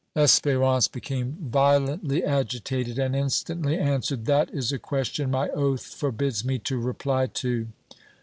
[0.15, 6.57] Espérance became violently agitated and instantly answered: "That is a question my oath forbids me
[6.57, 7.67] to reply to!"